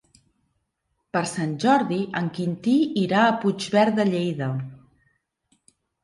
Per 1.17 1.21
Sant 1.31 1.51
Jordi 1.63 1.99
en 2.21 2.29
Quintí 2.37 2.73
irà 3.01 3.19
a 3.25 3.35
Puigverd 3.43 3.99
de 3.99 4.05
Lleida. 4.13 4.49